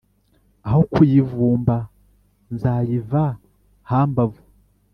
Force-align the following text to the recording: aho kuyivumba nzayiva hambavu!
aho 0.67 0.81
kuyivumba 0.93 1.75
nzayiva 2.53 3.23
hambavu! 3.89 4.43